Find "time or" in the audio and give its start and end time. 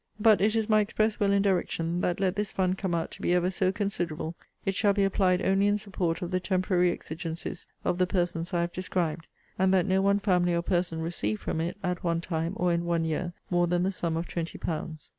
12.19-12.73